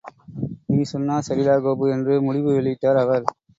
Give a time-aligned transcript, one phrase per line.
[0.69, 1.85] நீ சொன்னாச் சரிடா கோபு!
[1.91, 3.25] என்று முடிவு வெளியிட்டார் அவர்.